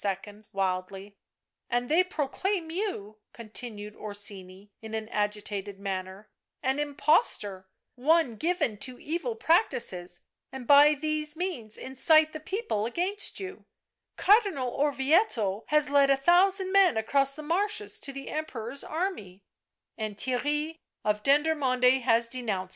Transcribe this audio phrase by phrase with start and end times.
[0.51, 1.15] wildly."
[1.69, 6.27] And they proclaim you," continued Orsini in an agitated manner,"
[6.63, 12.87] an impostor, one given to evil prac tices, and by these means incite the people
[12.87, 13.65] against you;
[14.17, 19.43] Cardinal Orvieto has led a thousand men across the marshes to the Emperor's army
[19.99, 22.69] ""And Theirry of Dendermonde has denounced me